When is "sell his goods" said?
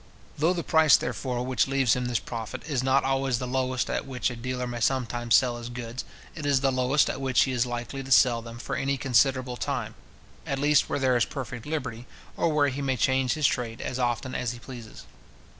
5.35-6.05